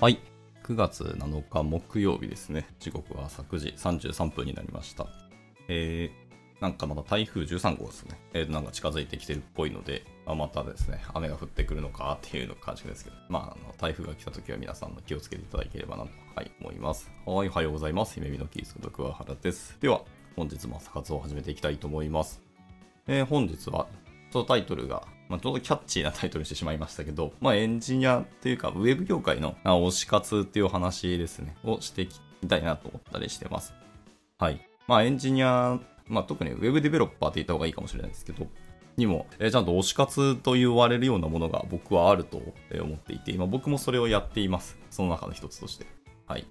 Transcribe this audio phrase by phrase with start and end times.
[0.00, 0.18] はい。
[0.64, 2.66] 9月7日木曜日ですね。
[2.78, 5.06] 時刻は昨時33分になりました。
[5.68, 8.18] えー、なんかまだ台風13号ですね。
[8.32, 17.10] えー、なんか近づいてきてるっぽいので、あまたですね、雨が降ってくるのかっていうの感じですけど、まあ、あの台風が来た時は皆さんの気をつけていただければなと、はい、思います。
[17.26, 18.14] はい、おはようございます。
[18.14, 19.76] 姫美のキースこと桑原です。
[19.82, 20.00] では、
[20.34, 22.40] 本日も朝活を始めていきたいと思います。
[23.06, 23.86] えー本日は、
[24.32, 33.72] ちょっとタイトルが、まあ、ちょうどキャッチーなタイトルしてしまいましたけど、まあ、エンジニアっていうか、ウェブ業界の推し活っていうお話ですね、をしていきたいなと思ったりしてます。
[34.38, 34.60] はい。
[34.88, 38.48] まあ、エンジニア、まあ、特にウェブデベロッパーって言った方がいいかもしれないですけど、
[38.96, 42.38] にも、えーちゃんと推し活と言われるようなものが僕はあると
[42.82, 44.78] 思っていて、今僕もそれをやっています。
[44.90, 45.86] その中の一つとして。
[46.26, 46.46] はい。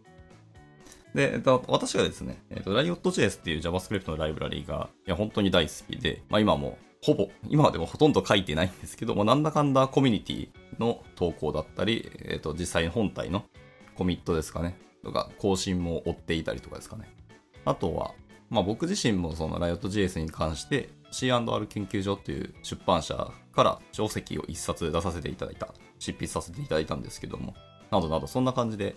[1.13, 13.45] で、えっと、私がですね、えっと、Riot.js っていう JavaScript のライブラリーが、いや、本当に大好きで、まあ今も、ほぼ、今はでもほとんど書いてないんですけども、なんだかんだコミュニティの投稿だったり、えっと、実際本体の
[13.95, 17.09] コミットですかね、とか、更新も追っていたりとかですかね。
[17.65, 18.13] あとは、
[18.49, 27.55] まあ僕自身もその Riot.js に関して C&R 研究所っていう出版社から書籍を一冊出させていただいた、執筆させていただいたんですけども、
[27.91, 28.95] などなどそんな感じで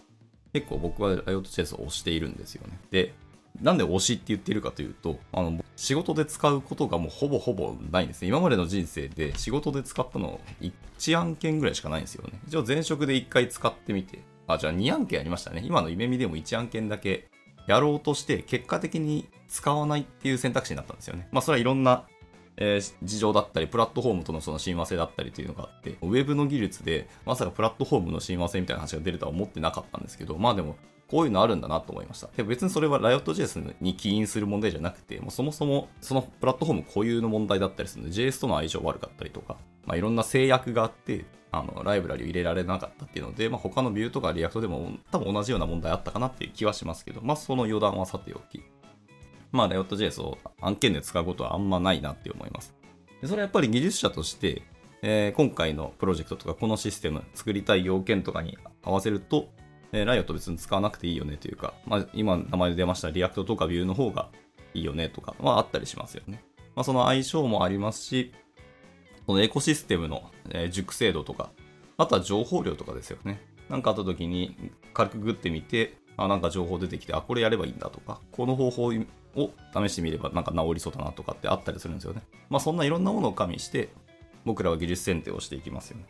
[0.52, 2.78] 結構僕は Riot.js を推しているんですよね。
[2.90, 3.14] で、
[3.60, 8.28] なんで推しって言ってるかというと、あの、仕事で使うことがもうほぼほぼないんですね。
[8.28, 12.40] 今までの人生で仕事で使ったの1案件ぐらいしかないんですよね。
[12.48, 15.62] 一応前職で1回使ってみて、あ、じゃあ2案件ありましたね。
[15.64, 17.28] 今の夢見でも1案件だけ
[17.66, 21.28] やろうとして、結果的に使わないっていう選択肢になったんですよね。
[21.30, 22.06] まあそれはいろんな
[22.56, 30.76] えー事情だったり、プラットフォームとのその親和性だったりというのがあって、ウェブの技術で、まさかプラットフォームの親和性みたいな話が出るとは思ってなかったんですけど、まあでも、
[31.12, 32.30] こういうのあるんだなと思いました。
[32.34, 48.62] で別にそれは Riot.js に起因する問題じゃなくて、もうそもそもそのプラットフォーム固有の問題だったりするので、JS との相性悪かったりとか、まあいろんな制約があって、あの、ライブラリを入れられなかったっていうので、まあ他の Vue とか React でも多分同じような問題あったかなっていう気はしますけど、まあその余談はさておき、
[49.50, 52.74] まあ Riot.js を案件で使うことはあんまないなって思います。
[53.20, 54.62] でそれはやっぱり技術者として、
[55.02, 59.48] えー今回のプロジェクトとかこのシステム作りたい要件とかに合わせると、
[59.92, 64.30] え、 Riot 別に使わなくていいよねというか、まあ、今名前で出ました React とか Vue の方が
[64.74, 66.42] いいよねとかはあったりしますよね。
[66.74, 68.32] まあ、その相性もありますし、
[69.26, 71.50] このエコシステムの、え熟成度とか、
[71.96, 73.40] あとは情報量とかですよね。
[73.68, 78.92] なんかあった時に軽くグってみて、あ、なんか情報出てきて、あ、これやればいいんだとか、この方法を
[79.74, 82.22] 試してみればなんか治りそうだなとかってあったりするんですよね。
[82.48, 83.90] まあそんないろんなものを加味して、
[84.44, 86.06] 僕らは技術選定をしていきますよね。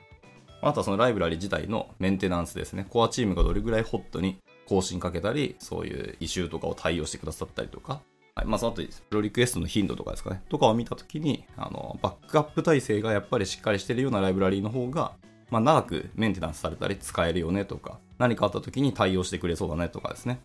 [0.63, 2.87] あとはそのライブラリ自体のメンテナンスですね。
[2.89, 8.01] コアチームがどれぐらいホットに更新かけたり、そういうイシューとかを対応してくださったりとか、
[8.37, 15.13] はい、まあその後、プロリクエストの頻度とかですかね、とかを見たときに、あの、バックアップ体制がやっぱりしっかりしてるようなライブラリの方が、
[15.51, 20.41] まあ長くメンテナンスされたり使えるよねとか、何かあったときに対応してくれそうだねとかですね。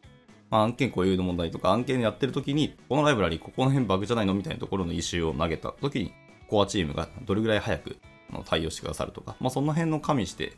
[0.50, 6.14] まあ、案件固有の問題とか案件やってるときに、このライブラリここの辺バグじゃないのみたいなところのイシューを投げたときに、
[6.50, 7.98] コアチームがどれぐらい早く
[8.32, 10.54] の対応してくださるとか、まあその辺の加味して、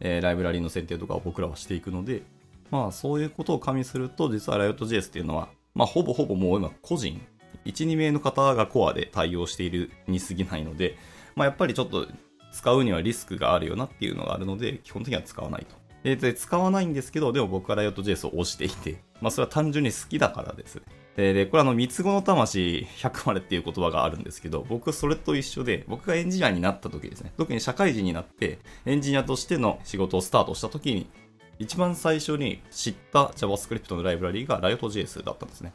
[0.00, 2.22] えーライブラリーの設定とかを僕らはしていくので、
[2.70, 7.20] まあそういうことを加味すると、実は Riot.js っていうのは、まあほぼほぼもう今個人、
[7.64, 10.96] 1、2名の方がコアで対応しているに過ぎないので、
[11.34, 12.06] まあやっぱりちょっと
[12.52, 15.76] 使うにはリスクがあるよなっていうのがあるので、基本的には使わないと。
[16.02, 20.82] で、で使わないんですけど、でも僕は Riot.js を押していて、まあそれは単純に好きだからです。
[21.16, 31.06] で、でこれあの、三つ子の魂100までっていう言葉があるんですけど、僕それと一緒で、僕がエンジニアになった時ですね、特に社会人になって、エンジニアとしての仕事をスタートした時に、
[31.58, 35.72] 一番最初に知った JavaScript のライブラリーが Riot.js だったんですね。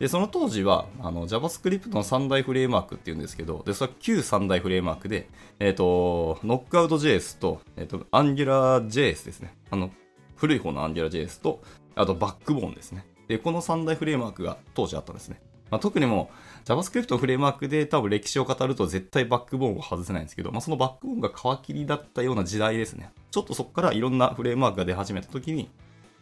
[0.00, 9.54] で、その当時は、あの、JavaScript の三大フレームワークっていうんですけど、で、それは旧三大フレームワークで、えっ、と、Knockout.js と、えっ、と、AngularJS ですね。
[9.70, 9.90] あの、
[10.36, 11.62] 古い方の AngularJS と、
[11.94, 13.04] あと、バックボーンですね。
[13.30, 15.40] で、この三大フレームワークが当時あったんですね。
[15.70, 16.30] まあ、特にも、
[16.64, 23.12] JavaScript のフレームワークで多分歴史を語ると絶対バックボーンを外せないんですけど、まあ、そのバックボーンが皮切りだったような時代ですね。
[23.30, 25.70] ちょっとそこからいろんなフレームワークが出始めた時に、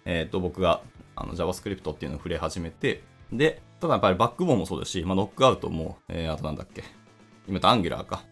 [0.05, 0.83] えっ、と、僕が
[1.17, 3.03] あの JavaScript っていうのを触れ始めて、
[3.33, 6.85] で、ただやっぱりバックボーンもそうですし、まあ、ノックアウトも、えー、あとなんだっけ、
[7.49, 8.23] 今言った Angular か。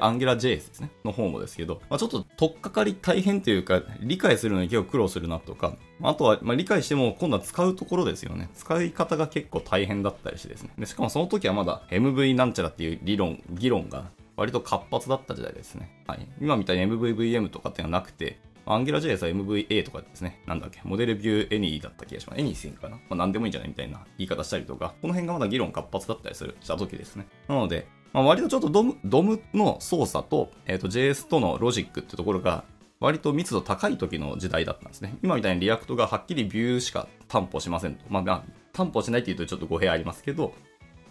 [0.00, 0.90] アンギュラ JS ですね。
[1.04, 8.48] の方もですけど、まあ、ちょっと取っかかり大変というか、理解するのに結構苦労するなとか、あとは、ま、理解しても今度は使うところですよね。
[8.54, 10.70] 使い方が結構大変だったりしてですね。
[10.78, 16.02] でしかもその時はまだ MV なんちゃらっていう理論、議論が割と活発だった時代ですね。
[16.06, 16.26] はい。
[16.40, 22.40] 今みたいに MVVM とかっていうのはなくて、AngularJS は MVA とかですね、なんだっけ、 Model View Any だった気がします。
[22.40, 22.96] Anything かな？
[22.96, 27.26] まあ、何でもいいんじゃないみたいな言い方したりとか、この辺がまだ議論活発だったりする、した時ですね。
[27.48, 32.64] なので、まあ、割とちょっと DOM、DOM の操作と、えっ、と、JS とのロジックってところが、
[33.00, 35.16] 割と密度高い時の時代だったんですね。
[35.22, 38.04] 今みたいに React がはっきりビューしか担保しませんと。
[38.08, 38.42] まあ、まあ、
[38.72, 40.54] 担保しないって言うとちょっと語弊ありますけど、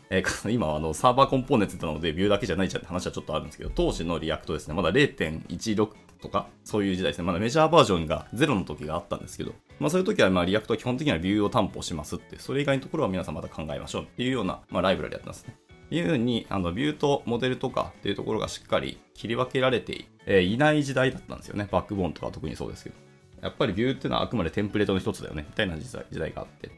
[0.09, 5.89] えー、 今はあの Server Components なのでビューだけじゃないじゃんって話はちょっとあるんですけど、当時の React ですね、まだ0.16
[6.21, 7.25] とか、そういう時代ですね。
[7.25, 15.56] まだメジャーバージョンが0の時があったんですけど、まあそういう時はまあ React は基本的にはビューを担保しますって、それ以外のところは皆さんまた考えましょうっていうような、まあ、ライブラリだったんですね。
[15.91, 21.67] いうふうに、あの、ビューとモデルとかっていうところがしっかり切り分けられてい,、え、いない時代だったんですよね。
[21.69, 22.95] バックボーンとか特にそうですけど。
[23.41, 26.71] やっぱりビューっていうのはあくまでテンプレートの一つだよね、みたいな時代時代があって。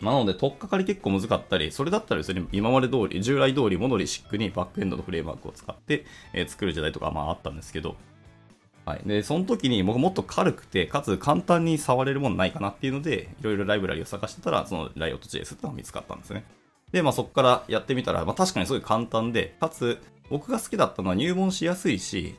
[0.00, 6.04] なので、取っかかり結構難かったり、それだったら別に今まで通り、従来通りモノリシックにバックエンドのフレームワークを使って、
[6.34, 7.96] えー、作る時代とかまああったんですけど、
[8.84, 9.00] はい。
[9.06, 16.44] で、その時に僕もっと軽くて、かつ簡単に触れるものないかなっていうので、いろいろライブラリを探してたら、そのライオット JS っていうのが見つかったんですね。
[16.92, 19.98] で、まあそこからやってみたら、まあ確かにすごい簡単で、かつ、
[20.30, 22.36] 僕が好きだったのは入門しやすいし、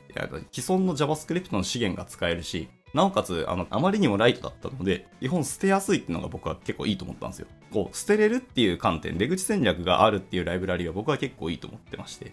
[0.52, 7.46] 既存の JavaScript の資源が使えるし、なおかつ、あの、あまりにもライトだったので、基本捨てやすいっていうのが僕は結構いいと思ったんですよ。
[7.70, 12.32] こう、捨てれるっていう観点、出口戦略があるっていうライブラリは僕は結構いいと思ってまして。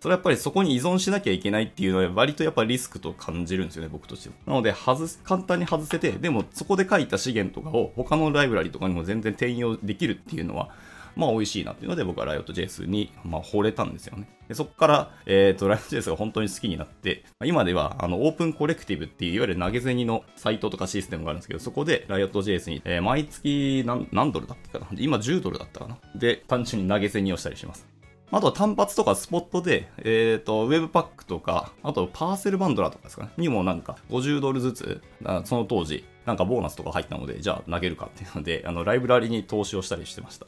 [0.00, 4.34] それはやっぱりそこに依存しなきゃいけないっていうのは割とやっぱリスクと感じるんですよね、僕としては。
[4.46, 10.68] なので、外す、簡単に外せて、でもそこで書いた資源とかを他のライブラリとかにも全然転用できるっていうのは、
[11.16, 14.28] まあ美味しいなっていうので僕はライオット JS に、まあ、惚れたんですよね。
[14.48, 24.98] でそこから、えっ、ー、と、ライオット JS が本当に好きになって、今ではあのオープンコレクティブっていういわゆる投げ銭のサイトとかシステムがあるんですけど、そこでライオット JS に、えー、毎月何何ドルだったかな？
[24.98, 25.98] 今10ドルだったかな？
[26.14, 27.86] で、単純に投げ銭をしたりします。
[28.30, 35.02] あとは単発とかスポットで、えっ、ー、と、ウェブパックとか、あとパーセルバンドラとかですかね、にもなんか50ドルずつ、
[35.44, 40.46] その当時、なんかボーナスとか入ったので、じゃあ投げるかっていうので、あの、ライブラリに投資をしたりしてました。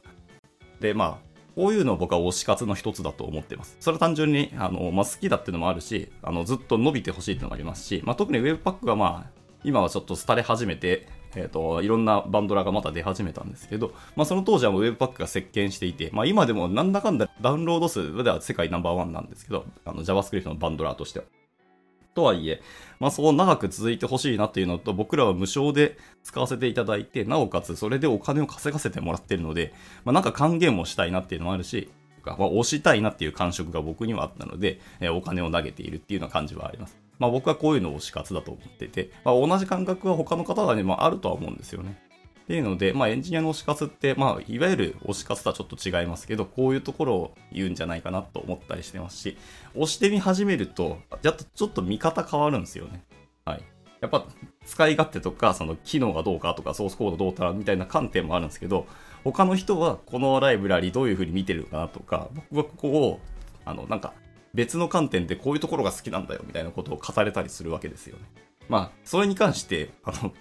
[0.81, 3.77] で、まあ、こういうのを僕は推し活の一つだと思ってます。
[3.81, 9.31] それは単純に、あの、まあ、好きだっていうのもあるし、あの、ずっと伸びてほしいっていうのもありますし、まあ、特に Webpack はまあ、
[9.65, 21.25] 今はちょっと廃れ始めて、えっ、ー、と、いろんなバンドラがまた出始めたんですけど、まあ、その当時はもう Webpack が席巻していて、まあ、今でもなんだかんだダウンロード数では世界ナンバーワンなんですけど、あの、JavaScript のバンドラーとしては。
[22.17, 22.61] とはいえ、
[22.99, 29.73] まあそう長く続いてほしいなっていうのと、僕らは無償で使わせていただいて、なおかつそれでお金を稼がせてもらってるので、
[30.05, 31.91] まあなんか還元もしたいなっていうのもあるし、
[32.25, 36.99] まあ、押したいなっていう感触が僕にはあったので、えー、お金を投げているっていうような感じはあります。
[37.21, 42.03] まあ僕はこういうのを推し活だと思ってて、まあ同じ感覚は他の方がね、まああるとは思うんですよね。
[42.47, 49.37] っていうので、まあ、エンジニアの推し活って、まあ、いわゆる推し活とはちょっと違いますけど、こういうところを言うんじゃないかなと思ったりしてますし、
[49.75, 53.03] 押してみ始めると、やっとちょっと見方変わるんですよね。
[53.45, 53.63] はい。
[54.01, 54.27] やっぱ、
[54.65, 58.87] 使い勝手とか、その機能がどうかとか、ソースコードどうかみたいな観点もあるんですけど、
[59.25, 63.21] 他の人はこのライブラリどういう風に見てるのかなとか、僕はここを、
[63.65, 64.13] あの、なんか、
[64.55, 68.23] 別の観点でこういうところが好きなんだよみたいなことを語れたりするわけですよね。
[68.69, 70.33] まあ、それに関して、あの、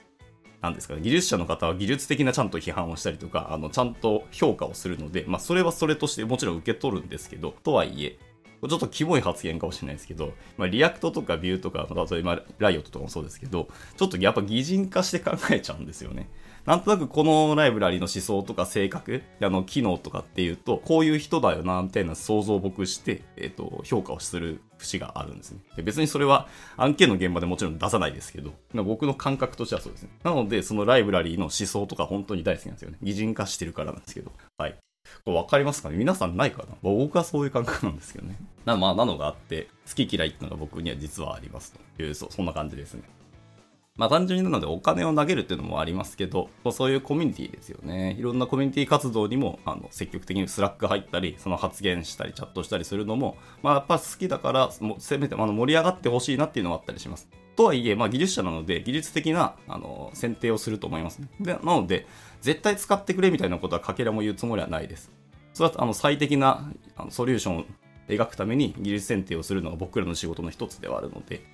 [0.65, 8.17] なんですかね、技術者の方は技術的なちゃんと批判をしたりとか、あの、ちゃんと評価をするので、まあ、それはそれとしてもちろん受け取るんですけど、とはいえ、
[8.67, 16.29] ちょっとキモい発言かもしれないですけど、まあ、 React とか Vue とか、例えば Riot とかもそうですけど、ちょっとやっぱ擬人化して考えちゃうんですよね。
[16.65, 25.59] なんとなくこのライブラリの思想とか性格、あの、機能とかっていうと、こういう人だよな、みたいな想像を僕して、えっ、ー、と、評価をする節があるんですね。
[25.75, 28.51] で別にそれは案件の現場でもちろん出さないですけど、
[28.83, 30.09] 僕の感覚としてはそうですね。
[30.23, 32.97] なので、そのライブラリーの思想とか本当に大好きなんですよね。
[33.03, 34.31] 擬人化してるからなんですけど。
[34.57, 34.75] はい。
[35.23, 35.97] これ分かりますかね？
[35.97, 36.75] 皆さんないかな？
[36.81, 38.37] 僕はそういう感覚なんですけどね。
[38.65, 43.03] なまあ、なのがあって、好き嫌いっていうのが僕には実はありますという、そそんな感じですね。
[43.97, 48.13] まあ単純になのでお金を投げるっていうのもありますけど、そういうコミュニティですよね。
[48.19, 57.29] いろんなコミュニティ活動にもあの積極的に Slack 入ったり、その発言したり、チャットしたりするのも、まあやっぱ好きだから、もせめてあの盛り上がってほしいなっていうのもあったりします。
[57.55, 61.29] とはいえ、まあ技術者なので、技術的なあの選定をすると思いますね。
[61.39, 62.05] でなので、
[62.41, 65.09] 絶対使ってくれみたいなことはかけらも言うつもりはないです。
[65.53, 66.69] それはあの最適な
[67.09, 67.65] ソリューションを
[68.09, 71.45] 描くために技術選定をするのが僕らの仕事の一つではあるので、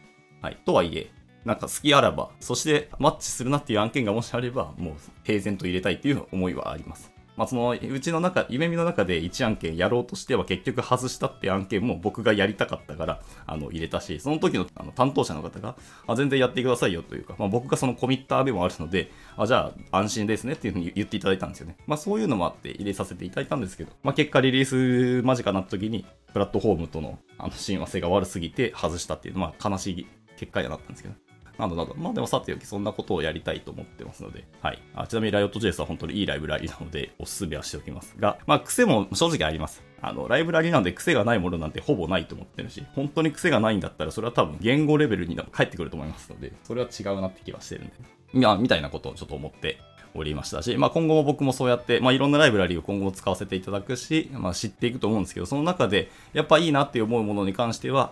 [0.41, 0.57] はい。
[0.65, 1.11] とはいえ、
[1.45, 4.93] なんか好きあらば、そしてマッチするなっていう案件がもしあれば、もう
[5.23, 7.11] 平然と入れたいっていう思いはあります。
[7.37, 15.75] まあ、そのうちの中、夢見の中で1案件やろうとしては結局外したって案件も僕がやりたかったからあの入れたし、その時のあの担当者の方が
[16.07, 21.77] あ全然やってくださいよというか、まあ、僕がそのコミッターでもあるので、あじゃあ安心ですねっていうふうに言っていただいたんですよね。
[21.87, 30.07] まあそういうのもあって入れさせていただいたんですけど、まあ結果リリース間近なった時にプラットフォームとのあの親和性が悪すぎて外したっていう、まあ悲しい
[30.37, 31.15] 結果になったんですけど。
[31.61, 31.95] などなど。
[31.95, 34.81] まあでもさておきそんなことをやりたいと思ってますので、はい。
[34.95, 39.83] あちなみに Riot.js は本当にいいライブラリなので、おすすめはしておきますが、まあ癖も正直あります。
[40.01, 47.93] あの、ライブラリなんで癖がないものなんてほぼないと思ってるし、本当に癖がないんだったら、それは多分言語レベルに返ってくると思いますので、それは違うなって気はしてるんで、
[48.33, 49.77] いや、みたいなことをちょっと思って
[50.13, 58.11] おりましたし、まあ、今後も僕もそうやって、まあ、いろんなライブラリを今後も使わせていただくし、まあ、知っていくと思うんですけど、その中で、やっぱいいなって思うものに関しては、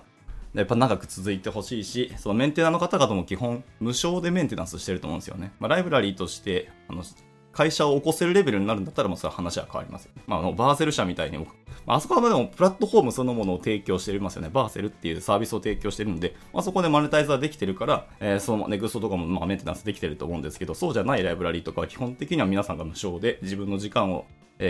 [0.54, 5.52] やっぱ長く続いてほしいし、そのメンテナーの方々も基本無償でメンテナンスしてると思うんですよね。
[5.60, 7.04] まあ、ライブラリーとして、あの、
[7.52, 10.24] 会社を起こせるレベルになるんだったら、もうそれは話は変わりますよね。
[10.28, 11.46] まあ、あの、バーセル社みたいに、ま
[11.94, 14.50] あ、あそこはでもプラットフォームそのものを提供してますよね。
[14.52, 24.26] バーセルっていうサービスを提供してるんで、まあ、そこでマネタイズはできてるから、えー、そのネクストとかもまあメンテナンスできてると思うんですけど、そうじゃないライブラリーとかは基本的には皆さんが無償で自分の時間を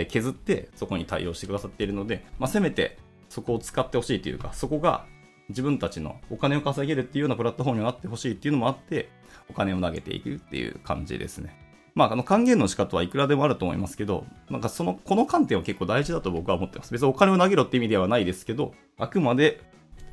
[0.08, 5.04] 削ってそこに対応してくださっているので、まあ、せめてそこを使ってほしいというか、そこが
[5.50, 9.08] 自分たちのお金を稼げるっていうようなプラットフォームになってほしいっていうのもあって、
[9.48, 11.54] お金を投げていくっていう感じですね。
[11.94, 16.92] まあ、あの還元の仕方はいくらでもあると思いますけど、なんかその、この観点は結構大事だと僕は思ってます。
[16.92, 19.60] 別にお金を投げろって意味ではないですけど、あくまで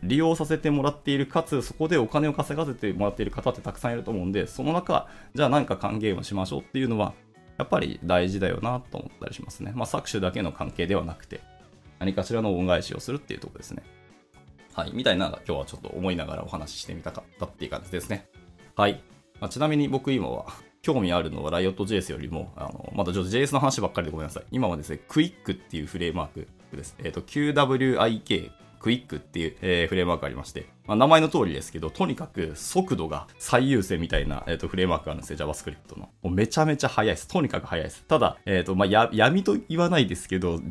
[0.03, 7.13] 利用させてもらっている、かつそこでお金を稼がせてもらっている方ってたくさんいると思うんで、その中、じゃあ何か還元をしましょうっていうのは、
[7.57, 9.71] やっぱり大事だよなと思ったりしますね。
[9.75, 11.41] まあ、搾取だけの関係ではなくて、
[11.99, 13.83] 何かしらの恩返しをするっていうところですね。
[14.77, 18.29] はい、みたいな今日はちょっと思いながらお話ししてみたかったっていう感じですね。
[18.75, 19.01] はい。
[19.41, 20.45] まあ、ちなみに僕今は
[20.83, 24.43] 興味あるのは Riot.js よりも、あの、まだちょっと JS の話ばっかりでごめんなさい。
[24.51, 26.95] 今はですね、Quick っていうフレームワークです。
[26.99, 36.09] えっ、ー、と、QWIK、クイックっていう、えー、フレームワークありまして、まあ、名前の通りですけど、とにかく速度が最優先みたいな、えーと、フレームワークがあるんですよ、JavaScript の。
[36.21, 37.27] もうめちゃめちゃ速いです。
[37.27, 38.03] とにかく速いです。
[38.07, 40.61] ただ、えっ、ー、と、まあ、闇と言わないですけど、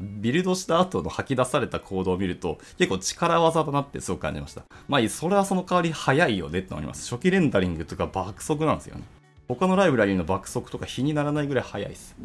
[0.00, 4.62] ビルドした後の吐き出されたコードを見ると、結構力技だなってすごく感じました。
[4.88, 7.12] まあ、それはその代わり早いよねって思います。
[7.12, 9.02] 初期レンダリングとか爆速なんですよね。
[9.48, 12.16] 他のライブラリーの爆速とか比にならないぐらい早いです。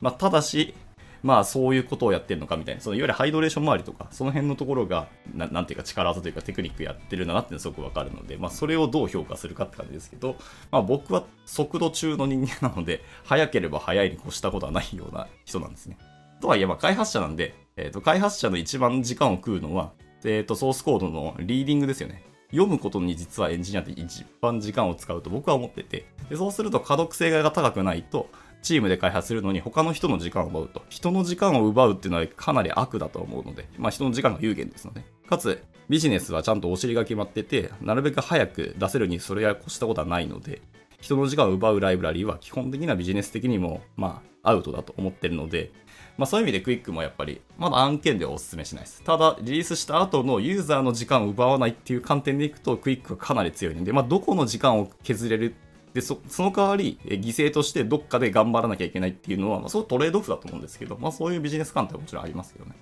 [0.00, 0.74] まあ、ただし、
[1.22, 10.36] まあそういうことをやってるのかみたいな、そのいわゆるハイドレーション周りとか、その辺のところが、ななんていうか力技というかテクニックやってるんだなっていうのすごくわかるので、まあそれをどう評価するかって感じですけど、
[10.70, 15.96] まあ僕は速度中の人間なので、早ければ早いに越したことはないような人なんですね。
[16.42, 19.92] とはいえ、まあ開発者なんで、え、ー、と、開発者の一番時間を食うのは、
[20.24, 22.22] えっ、ー、と、ソースコードのリーディングですよね。
[22.50, 28.28] 読むことに実はエンジニアって一番時間を使うと僕は思ってて、でそうすると可読性が高くないと、
[28.60, 30.82] チームで開発するのに他の人の時間を奪うと。
[30.90, 35.02] 人の時間を奪うっていうのはかなり悪だと思うので、まあ人の時間が有限ですので。
[35.28, 40.60] かつ、ビジネスはちゃんとお尻が決まってて、なるべく早く出せるにそれや越したことはないので、
[41.02, 45.72] 人の時間を奪うライブラリーは基本的にはビジネス的にも、まあ、アウトだと思ってるので、
[46.16, 49.02] まあそういう意味でクイックもやっぱり、まだ案件ではお勧めしないです。
[49.02, 55.54] ただ、リリースした後のユーザーの時間を奪わないっていう観点でいくと、クイックはかなり強いので、まあどこの時間を削れる？
[55.94, 62.72] でその代わり、犠牲としてどっかで頑張らなきゃいけないっていうのは、まあ、そうトレードオフだと思うんですけど、まあ、そういうビジネス観点はもちろんありますけどね。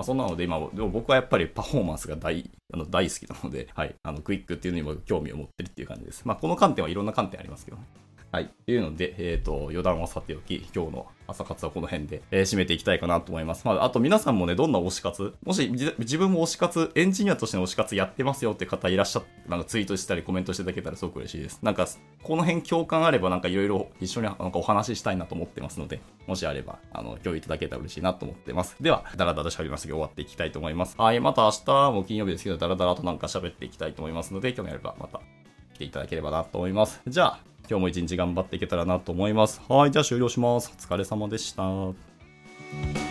[0.00, 3.94] まあ、そんなので今、でも僕はやっぱりパフォーマンスが大あの大好きなので、はい。
[4.02, 6.22] あの、クイックっていうのにも興味を持ってるっていう感じです。
[6.24, 7.82] まあ、この観点はいろんな観点ありますけどね。
[8.32, 8.50] はい。
[8.64, 13.66] というので、えっ、ー、と、余談はさておき、今日の朝活はこの辺で、えー、締めていきたいかなと思います。
[13.66, 15.68] まあ、あと皆さんもね、どんな推し活、もし
[15.98, 21.58] 自分も推し活、エンジニアとしての推し活やってますよって方いらっしゃって、なんかツイートしたりコメントしていただけたらすごく嬉しいです。
[21.60, 21.88] なんか、
[22.22, 28.76] この辺共感あればなんかいろいろ一緒になんかお話ししたいなと思ってますので、もしあれば、あの、共有いただけたら嬉しいなと思ってます。
[28.80, 30.94] では、だらだら喋りましたけど終わっていきたいと思います。
[30.96, 35.20] はい、また明日も金曜日ですけど、だらだらとなんか喋っていきたいと思いますので、興味あればまた
[35.74, 37.00] 来ていただければなと思います。
[37.08, 39.60] じゃあ、今日も一日頑張っていけたらなと思います。
[39.68, 40.72] はい、じゃあ終了します。
[40.76, 43.09] お疲れ様でした。